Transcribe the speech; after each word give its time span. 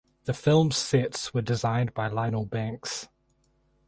The 0.23 0.33
films 0.33 0.77
sets 0.77 1.31
were 1.31 1.43
designed 1.43 1.93
by 1.93 2.07
Lionel 2.07 2.47
Banks. 2.47 3.07